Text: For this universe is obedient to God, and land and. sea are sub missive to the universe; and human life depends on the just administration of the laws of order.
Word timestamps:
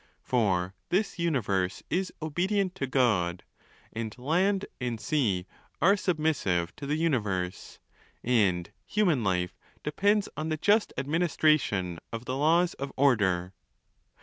For 0.23 0.73
this 0.89 1.19
universe 1.19 1.83
is 1.91 2.11
obedient 2.23 2.73
to 2.73 2.87
God, 2.87 3.43
and 3.93 4.17
land 4.17 4.65
and. 4.79 4.99
sea 4.99 5.45
are 5.79 5.95
sub 5.95 6.17
missive 6.17 6.75
to 6.77 6.87
the 6.87 6.95
universe; 6.95 7.77
and 8.23 8.71
human 8.87 9.23
life 9.23 9.55
depends 9.83 10.27
on 10.35 10.49
the 10.49 10.57
just 10.57 10.91
administration 10.97 11.99
of 12.11 12.25
the 12.25 12.35
laws 12.35 12.73
of 12.73 12.91
order. 12.97 13.53